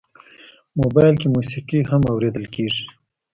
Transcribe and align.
موبایل 0.79 1.15
کې 1.21 1.27
موسیقي 1.35 1.79
هم 1.89 2.01
اورېدل 2.11 2.45
کېږي. 2.55 2.85